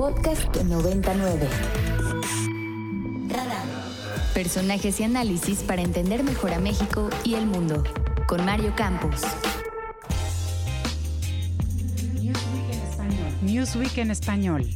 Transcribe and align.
Podcast 0.00 0.56
99. 0.56 1.46
Personajes 4.32 4.98
y 4.98 5.02
análisis 5.02 5.62
para 5.62 5.82
entender 5.82 6.24
mejor 6.24 6.54
a 6.54 6.58
México 6.58 7.10
y 7.22 7.34
el 7.34 7.44
mundo. 7.44 7.84
Con 8.26 8.42
Mario 8.46 8.72
Campos. 8.74 9.20
Newsweek 12.14 12.70
en 12.72 12.80
español. 12.80 13.34
Newsweek 13.42 13.98
en 13.98 14.10
español. 14.10 14.66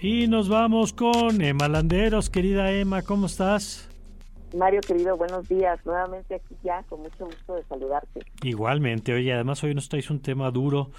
Y 0.00 0.26
nos 0.26 0.48
vamos 0.48 0.94
con 0.94 1.42
Emma 1.42 1.68
Landeros. 1.68 2.30
Querida 2.30 2.72
Emma, 2.72 3.02
¿cómo 3.02 3.26
estás? 3.26 3.91
Mario, 4.54 4.80
querido, 4.86 5.16
buenos 5.16 5.48
días. 5.48 5.84
Nuevamente 5.86 6.34
aquí 6.34 6.54
ya, 6.62 6.82
con 6.84 7.00
mucho 7.00 7.24
gusto 7.24 7.54
de 7.54 7.64
saludarte. 7.64 8.20
Igualmente, 8.42 9.14
oye, 9.14 9.32
además 9.32 9.64
hoy 9.64 9.74
nos 9.74 9.88
traes 9.88 10.10
un 10.10 10.20
tema 10.20 10.50
duro, 10.50 10.90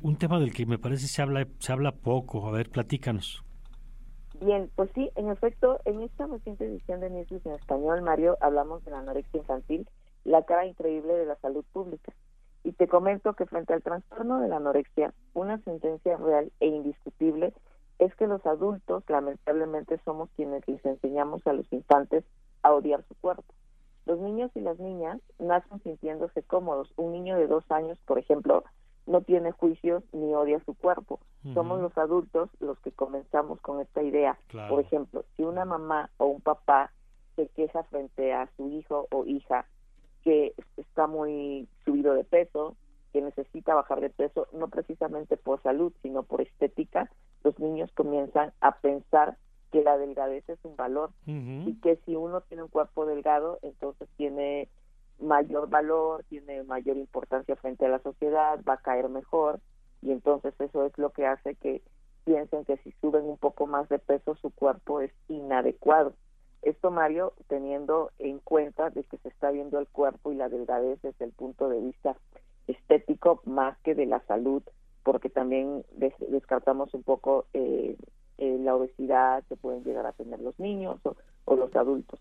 un 0.00 0.16
tema 0.16 0.38
del 0.38 0.52
que 0.52 0.64
me 0.64 0.78
parece 0.78 1.08
se 1.08 1.20
habla, 1.20 1.46
se 1.58 1.72
habla 1.72 1.92
poco. 1.92 2.46
A 2.46 2.52
ver, 2.52 2.70
platícanos. 2.70 3.44
Bien, 4.40 4.70
pues 4.76 4.90
sí, 4.94 5.10
en 5.16 5.28
efecto, 5.28 5.80
en 5.84 6.02
esta 6.02 6.26
reciente 6.26 6.64
edición 6.64 7.00
de 7.00 7.10
Newsweek 7.10 7.44
en 7.46 7.52
español, 7.52 8.02
Mario, 8.02 8.38
hablamos 8.40 8.84
de 8.84 8.92
la 8.92 9.00
anorexia 9.00 9.38
infantil, 9.38 9.88
la 10.24 10.44
cara 10.44 10.66
increíble 10.66 11.12
de 11.12 11.26
la 11.26 11.36
salud 11.36 11.64
pública. 11.72 12.12
Y 12.62 12.72
te 12.72 12.86
comento 12.86 13.32
que 13.34 13.46
frente 13.46 13.74
al 13.74 13.82
trastorno 13.82 14.40
de 14.40 14.48
la 14.48 14.56
anorexia, 14.56 15.12
una 15.34 15.58
sentencia 15.64 16.16
real 16.16 16.52
e 16.60 16.68
indiscutible 16.68 17.52
es 17.98 18.14
que 18.14 18.26
los 18.26 18.44
adultos, 18.46 19.02
lamentablemente, 19.08 20.00
somos 20.04 20.30
quienes 20.36 20.66
les 20.68 20.84
enseñamos 20.86 21.46
a 21.46 21.52
los 21.52 21.70
infantes 21.72 22.24
a 22.62 22.72
odiar 22.72 23.04
su 23.08 23.14
cuerpo. 23.16 23.54
Los 24.06 24.18
niños 24.18 24.50
y 24.54 24.60
las 24.60 24.78
niñas 24.78 25.20
nacen 25.38 25.82
sintiéndose 25.82 26.42
cómodos. 26.42 26.92
Un 26.96 27.12
niño 27.12 27.36
de 27.36 27.46
dos 27.46 27.64
años, 27.70 27.98
por 28.06 28.18
ejemplo, 28.18 28.64
no 29.06 29.20
tiene 29.22 29.52
juicios 29.52 30.02
ni 30.12 30.34
odia 30.34 30.62
su 30.64 30.74
cuerpo. 30.74 31.20
Somos 31.54 31.80
los 31.80 31.96
adultos 31.96 32.50
los 32.60 32.78
que 32.80 32.92
comenzamos 32.92 33.60
con 33.60 33.80
esta 33.80 34.02
idea. 34.02 34.38
Por 34.68 34.80
ejemplo, 34.80 35.24
si 35.36 35.42
una 35.42 35.64
mamá 35.64 36.10
o 36.18 36.26
un 36.26 36.40
papá 36.40 36.92
se 37.36 37.48
queja 37.48 37.82
frente 37.84 38.32
a 38.32 38.48
su 38.56 38.68
hijo 38.68 39.06
o 39.10 39.24
hija 39.24 39.66
que 40.22 40.54
está 40.76 41.06
muy 41.06 41.66
subido 41.84 42.14
de 42.14 42.24
peso, 42.24 42.76
que 43.12 43.22
necesita 43.22 43.74
bajar 43.74 44.00
de 44.00 44.10
peso, 44.10 44.46
no 44.52 44.68
precisamente 44.68 45.36
por 45.36 45.62
salud, 45.62 45.92
sino 46.02 46.22
por 46.22 46.40
estética, 46.42 47.10
los 47.42 47.58
niños 47.58 47.90
comienzan 47.94 48.52
a 48.60 48.76
pensar 48.76 49.36
que 49.70 49.82
la 49.82 49.98
delgadez 49.98 50.48
es 50.48 50.58
un 50.64 50.76
valor 50.76 51.10
y 51.26 51.74
que 51.80 51.96
si 52.04 52.16
uno 52.16 52.40
tiene 52.42 52.64
un 52.64 52.68
cuerpo 52.68 53.06
delgado, 53.06 53.58
entonces 53.62 54.08
tiene 54.16 54.68
mayor 55.20 55.68
valor, 55.68 56.24
tiene 56.28 56.62
mayor 56.64 56.96
importancia 56.96 57.56
frente 57.56 57.86
a 57.86 57.90
la 57.90 58.00
sociedad, 58.00 58.60
va 58.68 58.74
a 58.74 58.82
caer 58.82 59.08
mejor 59.08 59.60
y 60.02 60.12
entonces 60.12 60.54
eso 60.58 60.86
es 60.86 60.96
lo 60.98 61.10
que 61.10 61.26
hace 61.26 61.54
que 61.56 61.82
piensen 62.24 62.64
que 62.64 62.76
si 62.78 62.92
suben 63.00 63.24
un 63.24 63.38
poco 63.38 63.66
más 63.66 63.88
de 63.88 63.98
peso 63.98 64.34
su 64.36 64.50
cuerpo 64.50 65.00
es 65.00 65.12
inadecuado. 65.28 66.14
Esto, 66.62 66.90
Mario, 66.90 67.32
teniendo 67.48 68.10
en 68.18 68.38
cuenta 68.38 68.90
de 68.90 69.04
que 69.04 69.16
se 69.18 69.28
está 69.28 69.50
viendo 69.50 69.78
el 69.78 69.88
cuerpo 69.88 70.30
y 70.30 70.36
la 70.36 70.48
delgadez 70.48 71.00
desde 71.00 71.24
el 71.24 71.32
punto 71.32 71.68
de 71.68 71.80
vista 71.80 72.16
estético 72.66 73.40
más 73.44 73.78
que 73.78 73.94
de 73.94 74.06
la 74.06 74.20
salud, 74.26 74.62
porque 75.02 75.30
también 75.30 75.84
descartamos 76.28 76.92
un 76.92 77.02
poco 77.02 77.46
eh, 77.54 77.96
eh, 78.40 78.58
la 78.58 78.74
obesidad 78.74 79.44
que 79.50 79.56
pueden 79.56 79.84
llegar 79.84 80.06
a 80.06 80.12
tener 80.12 80.40
los 80.40 80.58
niños 80.58 80.98
o, 81.44 81.56
los 81.56 81.76
adultos. 81.76 82.18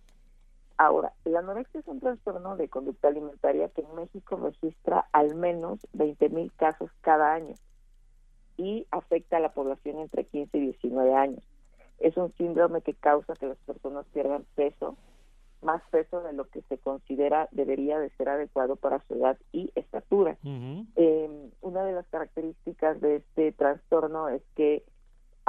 Ahora, 0.78 1.14
la 1.24 1.40
anorexia 1.40 1.80
es 1.80 1.88
un 1.88 2.02
trastorno 2.02 2.58
de 2.58 2.68
conducta 2.68 3.08
alimentaria 3.08 3.70
que 3.70 3.82
en 3.82 3.96
México 3.96 4.36
registra 4.36 5.08
al 5.14 5.36
menos 5.36 5.80
20.000 5.94 6.52
casos 6.58 6.92
cada 7.00 7.34
año 7.34 7.56
y 8.58 8.86
afecta 8.92 9.38
a 9.38 9.40
la 9.40 9.54
población 9.54 10.00
entre 10.00 10.26
15 10.26 10.58
y 10.58 10.62
19 10.62 11.14
años. 11.14 11.44
Es 12.00 12.18
un 12.18 12.34
síndrome 12.34 12.82
que 12.82 12.94
causa 12.94 13.34
que 13.36 13.48
las 13.48 13.58
personas 13.60 14.06
pierdan 14.14 14.46
peso, 14.56 14.98
más 15.62 15.82
peso 15.90 16.22
de 16.22 16.34
lo 16.34 16.50
que 16.50 16.64
se 16.64 16.78
considera 16.78 17.48
debería 17.52 17.98
de 17.98 18.10
ser 18.18 18.28
adecuado 18.28 18.76
para 18.76 19.02
su 19.08 19.16
edad 19.16 19.38
y 19.54 19.72
estatura. 19.76 20.38
Em, 20.44 21.52
una 21.62 21.86
de 21.86 21.94
las 21.94 22.08
características 22.08 23.00
de 23.00 23.18
este 23.18 23.54
trastorno 23.54 24.28
es 24.28 24.42
que 24.56 24.84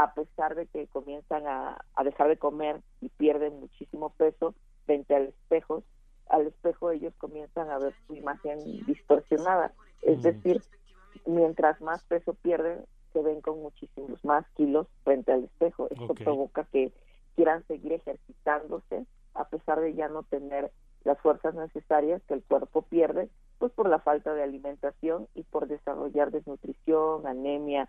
a 0.03 0.15
pesar 0.15 0.55
de 0.55 0.67
que 0.67 0.87
comienzan 0.87 1.47
a, 1.47 1.77
dejar 2.05 2.29
de 2.29 2.39
comer 2.39 2.81
y 3.01 3.11
pierden 3.11 3.61
muchísimo 3.61 4.11
peso 4.11 4.55
frente 4.87 5.15
al 5.15 5.25
espejo, 5.25 5.83
al 6.29 6.47
espejo 6.47 6.91
ellos 6.91 7.13
comienzan 7.19 7.69
a 7.71 7.79
ver 7.79 7.95
su 8.07 8.15
imagen 8.15 8.59
distorsionada. 8.87 9.73
Es 10.03 10.19
mm. 10.19 10.23
decir, 10.23 10.63
mientras 11.27 11.81
más 11.83 12.03
peso 12.05 12.35
pierden, 12.35 12.85
se 13.13 13.23
ven 13.23 13.43
con 13.43 13.61
muchísimos 13.61 14.25
más 14.25 14.47
kilos 14.57 14.87
frente 15.05 15.33
al 15.33 15.45
espejo. 15.45 15.89
Esto 15.91 16.15
provoca 16.15 16.65
que 16.65 16.93
quieran 17.37 17.67
seguir 17.67 17.93
ejercitándose 17.93 19.05
a 19.35 19.45
pesar 19.49 19.81
de 19.81 19.95
ya 19.95 20.09
no 20.09 20.23
tener 20.23 20.71
las 21.05 21.19
fuerzas 21.21 21.55
necesarias 21.55 22.23
que 22.27 22.35
el 22.35 22.43
cuerpo 22.43 22.83
pierde, 22.83 23.29
pues 23.59 23.73
por 23.73 23.89
la 23.89 23.99
falta 23.99 24.33
de 24.33 24.43
alimentación 24.43 25.29
y 25.35 25.43
por 25.43 25.67
desarrollar 25.67 26.31
desnutrición, 26.31 27.27
anemia, 27.27 27.89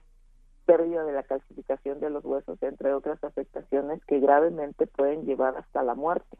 pérdida 0.65 1.03
de 1.03 1.13
la 1.13 1.23
calcificación 1.23 1.99
de 1.99 2.09
los 2.09 2.23
huesos, 2.23 2.61
entre 2.61 2.93
otras 2.93 3.23
afectaciones 3.23 4.03
que 4.05 4.19
gravemente 4.19 4.87
pueden 4.87 5.25
llevar 5.25 5.57
hasta 5.57 5.83
la 5.83 5.95
muerte. 5.95 6.37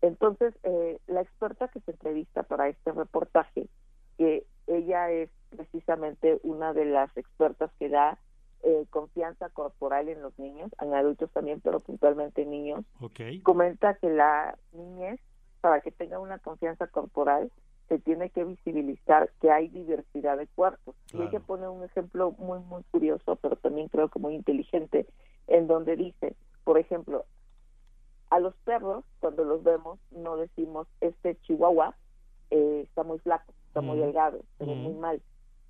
Entonces, 0.00 0.54
eh, 0.64 0.98
la 1.06 1.22
experta 1.22 1.68
que 1.68 1.80
se 1.80 1.92
entrevista 1.92 2.42
para 2.42 2.68
este 2.68 2.92
reportaje, 2.92 3.68
que 4.18 4.44
ella 4.66 5.10
es 5.10 5.30
precisamente 5.50 6.40
una 6.42 6.72
de 6.72 6.84
las 6.86 7.16
expertas 7.16 7.70
que 7.78 7.88
da 7.88 8.18
eh, 8.64 8.86
confianza 8.90 9.48
corporal 9.50 10.08
en 10.08 10.22
los 10.22 10.38
niños, 10.38 10.70
en 10.80 10.94
adultos 10.94 11.30
también, 11.32 11.60
pero 11.60 11.80
puntualmente 11.80 12.42
en 12.42 12.50
niños, 12.50 12.84
comenta 13.42 13.94
que 13.94 14.08
la 14.08 14.56
niñez, 14.72 15.20
para 15.60 15.80
que 15.80 15.90
tenga 15.90 16.18
una 16.18 16.38
confianza 16.38 16.86
corporal, 16.86 17.50
se 17.92 17.98
tiene 17.98 18.30
que 18.30 18.42
visibilizar 18.44 19.30
que 19.42 19.50
hay 19.50 19.68
diversidad 19.68 20.38
de 20.38 20.46
cuerpos. 20.46 20.96
Y 21.12 21.20
ella 21.20 21.40
pone 21.40 21.68
un 21.68 21.84
ejemplo 21.84 22.34
muy, 22.38 22.58
muy 22.60 22.82
curioso, 22.90 23.36
pero 23.36 23.56
también 23.56 23.88
creo 23.88 24.08
que 24.08 24.18
muy 24.18 24.34
inteligente, 24.34 25.06
en 25.46 25.66
donde 25.66 25.96
dice, 25.96 26.34
por 26.64 26.78
ejemplo, 26.78 27.26
a 28.30 28.40
los 28.40 28.54
perros, 28.64 29.04
cuando 29.20 29.44
los 29.44 29.62
vemos, 29.62 29.98
no 30.10 30.38
decimos, 30.38 30.88
este 31.02 31.36
chihuahua 31.42 31.94
eh, 32.50 32.80
está 32.84 33.02
muy 33.02 33.18
flaco, 33.18 33.52
está 33.66 33.82
muy 33.82 33.98
delgado, 33.98 34.40
está 34.58 34.72
muy 34.72 34.94
mal. 34.94 35.20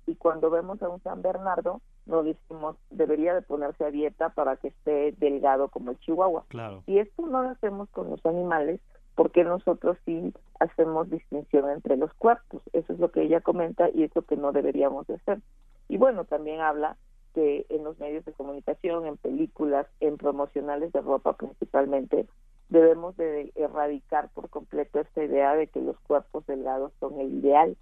Y 0.07 0.15
cuando 0.15 0.49
vemos 0.49 0.81
a 0.81 0.87
un 0.87 1.03
San 1.03 1.21
Bernardo, 1.21 1.81
no 2.05 2.23
decimos, 2.23 2.77
debería 2.89 3.33
de 3.33 3.41
ponerse 3.41 3.83
a 3.83 3.91
dieta 3.91 4.29
para 4.29 4.55
que 4.55 4.69
esté 4.69 5.11
delgado 5.17 5.67
como 5.67 5.91
el 5.91 5.99
chihuahua. 5.99 6.45
Y 6.87 6.99
esto 6.99 7.27
no 7.27 7.43
lo 7.43 7.49
hacemos 7.49 7.89
con 7.89 8.09
los 8.09 8.25
animales, 8.25 8.79
porque 9.15 9.43
nosotros 9.43 9.97
sí 10.05 10.33
hacemos 10.59 11.09
distinción 11.09 11.69
entre 11.69 11.97
los 11.97 12.13
cuerpos. 12.13 12.61
Eso 12.73 12.93
es 12.93 12.99
lo 12.99 13.11
que 13.11 13.23
ella 13.23 13.41
comenta 13.41 13.89
y 13.93 14.03
es 14.03 14.15
lo 14.15 14.23
que 14.23 14.37
no 14.37 14.51
deberíamos 14.51 15.07
de 15.07 15.15
hacer. 15.15 15.39
Y 15.87 15.97
bueno, 15.97 16.25
también 16.25 16.61
habla 16.61 16.97
que 17.33 17.65
en 17.69 17.83
los 17.83 17.99
medios 17.99 18.25
de 18.25 18.33
comunicación, 18.33 19.05
en 19.05 19.17
películas, 19.17 19.87
en 19.99 20.17
promocionales 20.17 20.91
de 20.93 21.01
ropa 21.01 21.33
principalmente, 21.33 22.27
debemos 22.69 23.15
de 23.17 23.51
erradicar 23.55 24.29
por 24.29 24.49
completo 24.49 24.99
esta 24.99 25.23
idea 25.23 25.55
de 25.55 25.67
que 25.67 25.81
los 25.81 25.99
cuerpos 26.01 26.45
delgados 26.47 26.91
son 26.99 27.19
el 27.19 27.33
ideal, 27.33 27.77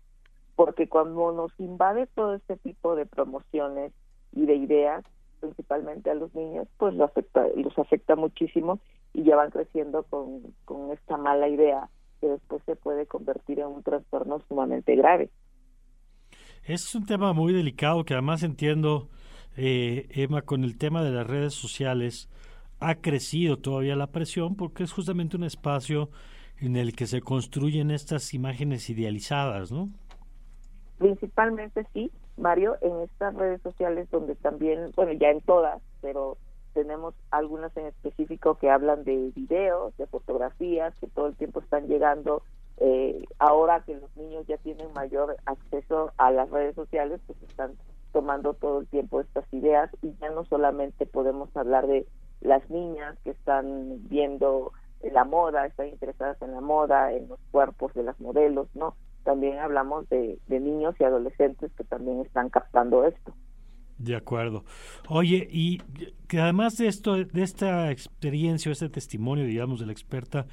porque 0.56 0.90
cuando 0.90 1.32
nos 1.32 1.58
invade 1.60 2.08
todo 2.08 2.36
este 2.36 2.58
tipo 2.58 2.96
de 2.96 3.06
promociones 3.06 3.94
y 4.34 4.46
de 4.46 4.56
ideas, 4.56 5.04
principalmente 5.42 6.10
a 6.10 6.14
los 6.14 6.34
niños, 6.34 6.68
pues 6.78 6.94
los 6.94 7.10
afecta, 7.10 7.46
los 7.56 7.78
afecta 7.78 8.16
muchísimo 8.16 8.80
y 9.14 9.24
ya 9.24 9.36
van 9.36 9.52
creciendo 9.52 10.04
con, 10.04 10.54
con 10.64 10.92
esta 10.92 11.18
mala 11.18 11.50
idea 11.50 11.90
que 12.22 12.28
después 12.28 12.62
se 12.66 12.78
puede 12.78 13.08
convertir 13.08 13.60
en 13.60 13.68
un 13.68 13.84
trastorno 13.84 14.40
sumamente 14.48 14.96
grave. 14.96 15.30
Es 16.64 16.94
un 16.96 17.06
tema 17.06 17.34
muy 17.34 17.52
delicado 17.52 18.06
que 18.06 18.14
además 18.14 18.44
entiendo, 18.44 19.10
eh, 19.58 20.08
Emma, 20.12 20.44
con 20.44 20.64
el 20.64 20.78
tema 20.78 21.04
de 21.04 21.12
las 21.12 21.28
redes 21.28 21.54
sociales 21.54 22.30
ha 22.80 22.96
crecido 22.96 23.58
todavía 23.58 23.96
la 23.96 24.08
presión 24.08 24.56
porque 24.56 24.84
es 24.84 24.92
justamente 24.92 25.36
un 25.36 25.44
espacio 25.44 26.10
en 26.60 26.76
el 26.76 26.96
que 26.96 27.08
se 27.08 27.22
construyen 27.22 27.90
estas 27.90 28.34
imágenes 28.34 28.90
idealizadas, 28.90 29.72
¿no? 29.72 29.90
Principalmente 31.00 31.86
sí, 31.94 32.12
Mario, 32.38 32.78
en 32.82 33.02
estas 33.02 33.36
redes 33.36 33.62
sociales 33.62 34.10
donde 34.12 34.36
también, 34.36 34.92
bueno, 34.96 35.14
ya 35.14 35.30
en 35.30 35.42
todas, 35.42 35.82
pero 36.02 36.38
tenemos 36.74 37.14
algunas 37.32 37.76
en 37.78 37.88
específico 37.88 38.56
que 38.56 38.70
hablan 38.70 39.04
de 39.04 39.32
videos, 39.36 39.96
de 39.98 40.08
fotografías, 40.08 40.94
que 41.00 41.08
todo 41.08 41.28
el 41.28 41.36
tiempo 41.36 41.60
están 41.60 41.88
llegando. 41.88 42.44
Eh, 42.78 43.26
ahora 43.38 43.84
que 43.86 43.96
los 43.96 44.16
niños 44.16 44.48
ya 44.48 44.58
tienen 44.58 44.92
mayor 44.94 45.36
acceso 45.46 46.12
a 46.18 46.32
las 46.32 46.50
redes 46.50 46.76
sociales, 46.76 47.20
pues 47.28 47.42
están 47.44 47.74
tomando 48.12 48.54
todo 48.54 48.82
el 48.82 48.88
tiempo 48.88 49.22
estas 49.22 49.46
ideas 49.54 49.90
y 50.02 50.14
ya 50.20 50.30
no 50.30 50.46
solamente 50.46 51.06
podemos 51.06 51.56
hablar 51.56 51.88
de 51.88 52.08
las 52.42 52.68
niñas 52.70 53.18
que 53.24 53.32
están 53.32 54.08
viendo 54.10 54.72
la 55.04 55.24
moda, 55.24 55.66
están 55.66 55.88
interesadas 55.88 56.42
en 56.42 56.54
la 56.54 56.62
moda, 56.62 57.14
en 57.14 57.28
los 57.28 57.40
cuerpos 57.52 57.94
de 57.94 58.04
las 58.04 58.20
modelos, 58.20 58.68
¿no? 58.76 58.96
También 59.24 59.60
hablamos 59.60 60.08
de, 60.10 60.40
niños 60.48 60.96
y 61.00 61.04
adolescentes 61.04 61.72
que 61.74 61.84
también 61.84 62.22
están 62.22 62.50
captando 62.50 63.06
esto. 63.06 63.34
De 63.98 64.16
acuerdo. 64.16 64.64
Oye, 65.10 65.48
y 65.52 65.80
que 66.28 66.40
además 66.40 66.78
de 66.78 66.88
esto, 66.88 67.16
de 67.16 67.44
esta 67.44 67.92
experiencia 67.92 68.70
o 68.70 68.74
este 68.74 68.90
testimonio, 68.90 69.46
digamos, 69.46 69.80
de 69.80 69.86
la 69.86 69.92
experta, 69.92 70.48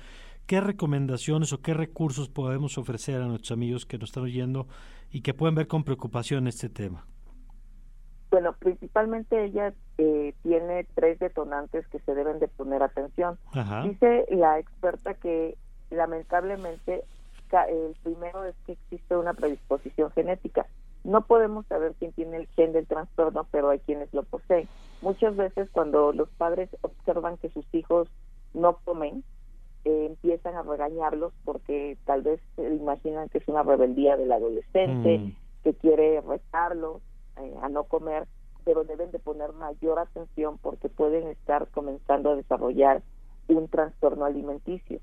¿qué 0.46 0.60
recomendaciones 0.60 1.52
o 1.52 1.62
qué 1.62 1.72
recursos 1.72 2.28
podemos 2.28 2.76
ofrecer 2.76 3.22
a 3.22 3.26
nuestros 3.26 3.52
amigos 3.52 3.86
que 3.86 3.98
nos 3.98 4.10
están 4.10 4.24
oyendo 4.24 4.66
y 5.10 5.22
que 5.22 5.34
pueden 5.34 5.54
ver 5.54 5.66
con 5.66 5.84
preocupación 5.84 6.46
este 6.46 6.68
tema? 6.68 7.06
Bueno, 8.30 8.54
principalmente 8.58 9.44
ella 9.44 9.72
eh, 9.96 10.34
tiene 10.42 10.86
tres 10.94 11.18
detonantes 11.18 11.86
que 11.88 11.98
se 12.00 12.14
deben 12.14 12.38
de 12.38 12.48
poner 12.48 12.82
atención. 12.82 13.38
Dice 13.84 14.26
la 14.30 14.58
experta 14.58 15.14
que 15.14 15.56
lamentablemente 15.90 17.04
el 17.52 17.94
primero 18.02 18.44
es 18.44 18.54
que 18.66 18.72
existe 18.72 19.16
una 19.16 19.34
predisposición 19.34 20.10
genética. 20.12 20.66
No 21.04 21.22
podemos 21.22 21.66
saber 21.66 21.94
quién 21.98 22.12
tiene 22.12 22.36
el 22.38 22.46
gen 22.48 22.72
del 22.72 22.86
trastorno, 22.86 23.46
pero 23.50 23.70
hay 23.70 23.78
quienes 23.80 24.12
lo 24.12 24.24
poseen. 24.24 24.68
Muchas 25.00 25.36
veces 25.36 25.68
cuando 25.70 26.12
los 26.12 26.28
padres 26.30 26.68
observan 26.82 27.38
que 27.38 27.50
sus 27.50 27.64
hijos 27.72 28.08
no 28.52 28.78
comen, 28.84 29.24
eh, 29.84 30.06
empiezan 30.06 30.56
a 30.56 30.62
regañarlos 30.62 31.32
porque 31.44 31.96
tal 32.04 32.22
vez 32.22 32.40
se 32.56 32.62
imaginan 32.74 33.28
que 33.28 33.38
es 33.38 33.48
una 33.48 33.62
rebeldía 33.62 34.16
del 34.16 34.32
adolescente, 34.32 35.18
mm. 35.18 35.36
que 35.62 35.74
quiere 35.74 36.20
retarlo 36.20 37.00
eh, 37.36 37.54
a 37.62 37.68
no 37.68 37.84
comer, 37.84 38.26
pero 38.64 38.84
deben 38.84 39.10
de 39.12 39.18
poner 39.18 39.52
mayor 39.52 39.98
atención 39.98 40.58
porque 40.58 40.88
pueden 40.88 41.28
estar 41.28 41.68
comenzando 41.68 42.30
a 42.30 42.36
desarrollar 42.36 43.02
un 43.48 43.68
trastorno 43.68 44.24
alimenticio. 44.24 45.00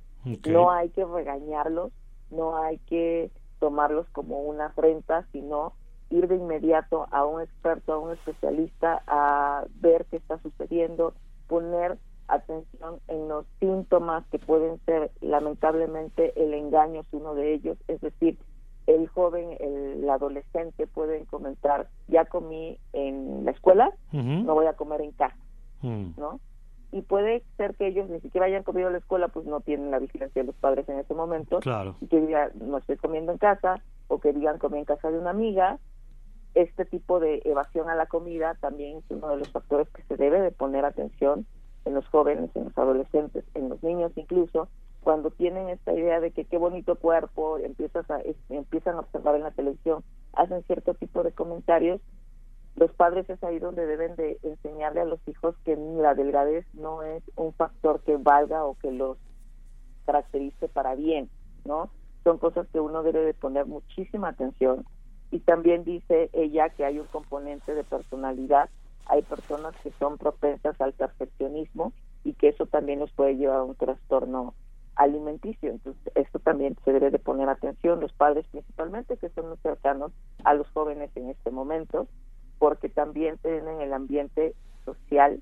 No 0.47 0.71
hay 0.71 0.89
que 0.89 1.05
regañarlos, 1.05 1.91
no 2.31 2.57
hay 2.57 2.77
que 2.79 3.31
tomarlos 3.59 4.07
como 4.09 4.39
una 4.41 4.67
afrenta, 4.67 5.25
sino 5.31 5.73
ir 6.09 6.27
de 6.27 6.35
inmediato 6.35 7.07
a 7.11 7.25
un 7.25 7.41
experto, 7.41 7.93
a 7.93 7.99
un 7.99 8.11
especialista, 8.11 9.01
a 9.07 9.65
ver 9.79 10.05
qué 10.05 10.17
está 10.17 10.37
sucediendo, 10.39 11.13
poner 11.47 11.97
atención 12.27 12.99
en 13.07 13.27
los 13.27 13.45
síntomas 13.59 14.25
que 14.27 14.39
pueden 14.39 14.79
ser, 14.85 15.11
lamentablemente, 15.21 16.33
el 16.41 16.53
engaño 16.53 17.01
es 17.01 17.07
uno 17.11 17.35
de 17.35 17.53
ellos, 17.53 17.77
es 17.87 18.01
decir, 18.01 18.37
el 18.87 19.07
joven, 19.07 19.57
el, 19.59 20.07
adolescente 20.09 20.85
pueden 20.85 21.25
comentar, 21.25 21.89
ya 22.07 22.25
comí 22.25 22.77
en 22.93 23.43
la 23.43 23.51
escuela, 23.51 23.91
no 24.11 24.53
voy 24.53 24.67
a 24.67 24.73
comer 24.73 25.01
en 25.01 25.11
casa, 25.11 25.37
mm. 25.81 26.11
¿no? 26.17 26.39
Y 26.95 27.01
puede 27.01 27.43
ser 27.57 27.75
que 27.75 27.87
ellos 27.87 28.09
ni 28.09 28.21
siquiera 28.21 28.47
hayan 28.47 28.63
comido 28.63 28.87
en 28.87 28.93
la 28.93 28.99
escuela, 28.99 29.27
pues 29.27 29.45
no 29.45 29.59
tienen 29.59 29.91
la 29.91 29.99
vigilancia 29.99 30.41
de 30.41 30.47
los 30.47 30.55
padres 30.55 30.87
en 30.87 30.97
ese 30.97 31.13
momento, 31.13 31.59
claro. 31.59 31.97
y 31.99 32.07
que 32.07 32.21
digan, 32.21 32.51
no 32.55 32.77
estoy 32.77 32.95
comiendo 32.95 33.33
en 33.33 33.37
casa, 33.37 33.81
o 34.07 34.21
que 34.21 34.31
digan, 34.31 34.59
comí 34.59 34.77
en 34.77 34.85
casa 34.85 35.11
de 35.11 35.19
una 35.19 35.31
amiga, 35.31 35.77
este 36.53 36.85
tipo 36.85 37.19
de 37.19 37.41
evasión 37.43 37.89
a 37.89 37.95
la 37.95 38.05
comida 38.05 38.55
también 38.61 38.99
es 38.99 39.03
uno 39.09 39.27
de 39.27 39.35
los 39.35 39.49
factores 39.49 39.89
que 39.89 40.03
se 40.03 40.15
debe 40.15 40.39
de 40.39 40.51
poner 40.51 40.85
atención 40.85 41.45
en 41.83 41.95
los 41.95 42.07
jóvenes, 42.07 42.49
en 42.55 42.63
los 42.63 42.77
adolescentes, 42.77 43.43
en 43.55 43.67
los 43.67 43.83
niños 43.83 44.13
incluso, 44.15 44.69
cuando 45.01 45.31
tienen 45.31 45.67
esta 45.67 45.93
idea 45.93 46.21
de 46.21 46.31
que 46.31 46.45
qué 46.45 46.57
bonito 46.57 46.95
cuerpo, 46.95 47.57
empiezas 47.57 48.09
a, 48.09 48.21
empiezan 48.47 48.95
a 48.95 49.01
observar 49.01 49.35
en 49.35 49.43
la 49.43 49.51
televisión, 49.51 50.01
hacen 50.31 50.63
cierto 50.63 50.93
tipo 50.93 51.23
de 51.23 51.33
comentarios, 51.33 51.99
los 52.75 52.91
padres 52.91 53.29
es 53.29 53.41
ahí 53.43 53.59
donde 53.59 53.85
deben 53.85 54.15
de 54.15 54.37
enseñarle 54.43 55.01
a 55.01 55.05
los 55.05 55.25
hijos 55.27 55.55
que 55.63 55.75
la 55.77 56.13
delgadez 56.13 56.65
no 56.73 57.03
es 57.03 57.23
un 57.35 57.53
factor 57.53 58.01
que 58.01 58.17
valga 58.17 58.65
o 58.65 58.75
que 58.75 58.91
los 58.91 59.17
caracterice 60.05 60.67
para 60.67 60.95
bien, 60.95 61.29
¿no? 61.63 61.89
Son 62.23 62.37
cosas 62.37 62.67
que 62.73 62.79
uno 62.79 63.01
debe 63.03 63.21
de 63.21 63.33
poner 63.33 63.65
muchísima 63.65 64.29
atención. 64.29 64.85
Y 65.31 65.39
también 65.39 65.83
dice 65.83 66.29
ella 66.33 66.69
que 66.69 66.85
hay 66.85 66.99
un 66.99 67.07
componente 67.07 67.73
de 67.73 67.83
personalidad, 67.83 68.69
hay 69.07 69.21
personas 69.21 69.75
que 69.81 69.91
son 69.91 70.17
propensas 70.17 70.79
al 70.81 70.93
perfeccionismo 70.93 71.93
y 72.23 72.33
que 72.33 72.49
eso 72.49 72.65
también 72.65 72.99
nos 72.99 73.11
puede 73.11 73.37
llevar 73.37 73.59
a 73.59 73.63
un 73.63 73.75
trastorno 73.75 74.53
alimenticio. 74.95 75.71
Entonces, 75.71 76.11
esto 76.15 76.39
también 76.39 76.75
se 76.83 76.91
debe 76.91 77.11
de 77.11 77.19
poner 77.19 77.49
atención, 77.49 77.99
los 77.99 78.13
padres 78.13 78.45
principalmente, 78.51 79.17
que 79.17 79.29
son 79.29 79.49
muy 79.49 79.57
cercanos 79.57 80.11
a 80.43 80.53
los 80.53 80.69
jóvenes 80.71 81.11
en 81.15 81.29
este 81.29 81.51
momento, 81.51 82.07
también 82.95 83.37
tienen 83.37 83.81
el 83.81 83.93
ambiente 83.93 84.55
social 84.85 85.41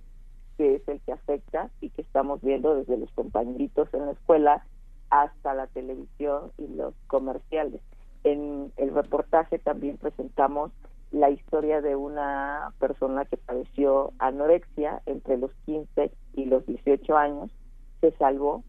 que 0.58 0.76
es 0.76 0.88
el 0.88 1.00
que 1.02 1.14
afecta 1.14 1.70
y 1.82 1.90
que 1.90 2.02
estamos 2.02 2.42
viendo 2.42 2.76
desde 2.76 2.98
los 2.98 3.10
compañeritos 3.12 3.92
en 3.94 4.06
la 4.06 4.12
escuela 4.12 4.66
hasta 5.10 5.54
la 5.54 5.68
televisión 5.68 6.52
y 6.58 6.68
los 6.68 6.94
comerciales. 7.08 7.82
En 8.24 8.72
el 8.78 8.94
reportaje 8.94 9.58
también 9.58 9.98
presentamos 9.98 10.72
la 11.12 11.30
historia 11.30 11.82
de 11.82 11.96
una 11.96 12.74
persona 12.80 13.26
que 13.26 13.38
padeció 13.38 14.12
anorexia 14.20 15.02
entre 15.06 15.38
los 15.38 15.52
15 15.66 16.12
y 16.34 16.46
los 16.46 16.66
18 16.66 17.18
años, 17.18 17.52
se 18.02 18.12
salvó 18.18 18.64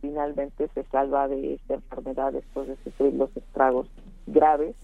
finalmente 0.00 0.68
se 0.74 0.84
salva 0.84 1.28
de 1.28 1.54
esta 1.54 1.74
enfermedad 1.74 2.32
después 2.32 2.68
de 2.68 2.76
sufrir 2.84 3.14
los 3.14 3.34
estragos 3.36 3.88
graves. 4.26 4.76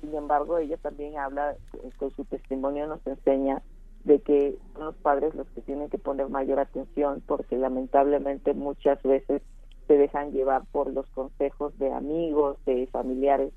Sin 0.00 0.14
embargo, 0.14 0.58
ella 0.58 0.76
también 0.76 1.18
habla, 1.18 1.56
con 1.98 2.10
su 2.12 2.24
testimonio 2.24 2.86
nos 2.86 3.04
enseña 3.06 3.62
de 4.04 4.20
que 4.20 4.56
son 4.74 4.86
los 4.86 4.96
padres 4.96 5.34
los 5.34 5.48
que 5.50 5.60
tienen 5.62 5.90
que 5.90 5.98
poner 5.98 6.28
mayor 6.28 6.60
atención 6.60 7.22
porque 7.26 7.56
lamentablemente 7.56 8.54
muchas 8.54 9.02
veces 9.02 9.42
se 9.86 9.94
dejan 9.96 10.32
llevar 10.32 10.62
por 10.70 10.92
los 10.92 11.06
consejos 11.10 11.76
de 11.78 11.92
amigos, 11.92 12.56
de 12.64 12.86
familiares 12.88 13.52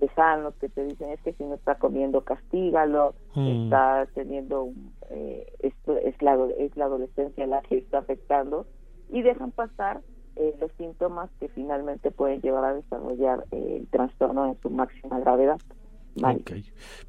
lejanos 0.00 0.54
que 0.56 0.68
te 0.68 0.84
dicen 0.84 1.10
es 1.10 1.20
que 1.20 1.32
si 1.34 1.44
no 1.44 1.54
está 1.54 1.76
comiendo 1.76 2.22
castígalo, 2.22 3.14
mm. 3.34 3.64
está 3.64 4.06
teniendo 4.14 4.70
eh, 5.10 5.46
esto 5.60 5.96
es 5.96 6.20
la 6.20 6.34
es 6.58 6.76
la 6.76 6.86
adolescencia 6.86 7.46
la 7.46 7.60
que 7.62 7.78
está 7.78 7.98
afectando 7.98 8.66
y 9.10 9.22
dejan 9.22 9.52
pasar 9.52 10.00
eh, 10.34 10.56
los 10.60 10.72
síntomas 10.72 11.30
que 11.38 11.48
finalmente 11.48 12.10
pueden 12.10 12.40
llevar 12.40 12.64
a 12.64 12.74
desarrollar 12.74 13.44
eh, 13.52 13.76
el 13.80 13.86
trastorno 13.88 14.46
en 14.46 14.60
su 14.60 14.70
máxima 14.70 15.20
gravedad. 15.20 15.60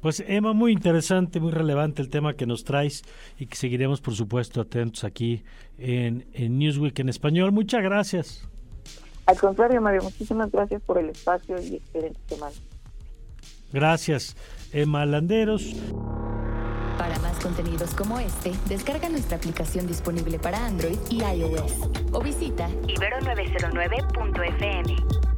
Pues 0.00 0.22
Emma, 0.26 0.52
muy 0.52 0.72
interesante, 0.72 1.40
muy 1.40 1.52
relevante 1.52 2.02
el 2.02 2.08
tema 2.08 2.34
que 2.34 2.46
nos 2.46 2.64
traes 2.64 3.02
y 3.38 3.46
que 3.46 3.56
seguiremos, 3.56 4.00
por 4.00 4.14
supuesto, 4.14 4.60
atentos 4.60 5.04
aquí 5.04 5.42
en, 5.78 6.26
en 6.32 6.58
Newsweek 6.58 6.98
en 7.00 7.08
español. 7.08 7.52
Muchas 7.52 7.82
gracias. 7.82 8.48
Al 9.26 9.38
contrario, 9.38 9.80
Mario, 9.80 10.02
muchísimas 10.02 10.50
gracias 10.50 10.82
por 10.82 10.98
el 10.98 11.10
espacio 11.10 11.60
y 11.60 11.76
excelente 11.76 12.20
semana. 12.28 12.54
Gracias, 13.72 14.36
Emma 14.72 15.06
Landeros. 15.06 15.74
Para 16.98 17.18
más 17.18 17.38
contenidos 17.40 17.94
como 17.94 18.20
este, 18.20 18.52
descarga 18.68 19.08
nuestra 19.08 19.36
aplicación 19.36 19.86
disponible 19.86 20.38
para 20.38 20.64
Android 20.64 20.98
y 21.10 21.22
iOS 21.22 21.90
o 22.12 22.20
visita 22.20 22.68
ibero909.fm. 22.86 25.33